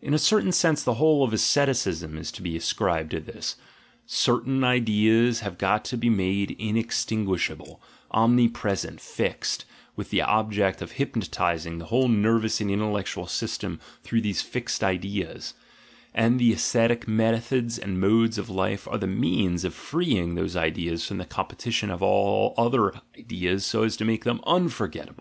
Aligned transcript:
In 0.00 0.14
a 0.14 0.16
certain 0.16 0.52
sense 0.52 0.84
the 0.84 0.94
whole 0.94 1.24
of 1.24 1.32
asceti 1.32 1.70
cism 1.72 2.16
is 2.16 2.30
to 2.30 2.40
be 2.40 2.56
ascribed 2.56 3.10
to 3.10 3.18
this: 3.18 3.56
certain 4.06 4.62
ideas 4.62 5.40
have 5.40 5.58
got 5.58 5.84
to 5.86 5.96
be 5.96 6.08
made 6.08 6.54
inextinguishable, 6.56 7.82
omnipresent, 8.12 9.00
"fixed," 9.00 9.64
with 9.96 10.10
the 10.10 10.22
object 10.22 10.82
of 10.82 10.92
hypnotising 10.92 11.78
the 11.78 11.86
whole 11.86 12.06
nervous 12.06 12.60
and 12.60 12.70
intellectual 12.70 13.26
system 13.26 13.80
through 14.04 14.20
these 14.20 14.40
"fixed 14.40 14.84
ideas"— 14.84 15.54
and 16.14 16.38
the 16.38 16.52
ascetic 16.52 17.08
methods 17.08 17.76
and 17.76 17.98
modes 18.00 18.38
of 18.38 18.48
life 18.48 18.86
are 18.86 18.98
the 18.98 19.08
means 19.08 19.64
of 19.64 19.74
freeing 19.74 20.36
those 20.36 20.54
ideas 20.54 21.04
from 21.04 21.18
the 21.18 21.24
competition 21.24 21.90
of 21.90 22.00
all 22.04 22.54
other 22.56 23.00
ideas 23.18 23.66
so 23.66 23.82
as 23.82 23.96
to 23.96 24.04
make 24.04 24.22
them 24.22 24.40
"unforgettable." 24.46 25.20